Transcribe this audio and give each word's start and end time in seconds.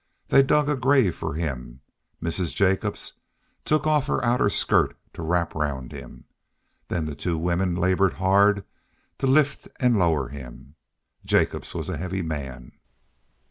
They 0.29 0.41
dug 0.41 0.67
a 0.67 0.75
grave 0.75 1.13
for 1.13 1.35
him. 1.35 1.81
Mrs. 2.23 2.55
Jacobs 2.55 3.21
took 3.63 3.85
off 3.85 4.07
her 4.07 4.25
outer 4.25 4.49
skirt 4.49 4.97
to 5.13 5.21
wrap 5.21 5.53
round 5.53 5.91
him. 5.91 6.23
Then 6.87 7.05
the 7.05 7.13
two 7.13 7.37
women 7.37 7.75
labored 7.75 8.13
hard 8.13 8.65
to 9.19 9.27
lift 9.27 9.65
him 9.67 9.73
and 9.79 9.99
lower 9.99 10.29
him. 10.29 10.73
Jacobs 11.23 11.75
was 11.75 11.87
a 11.87 11.97
heavy 11.97 12.23
man. 12.23 12.71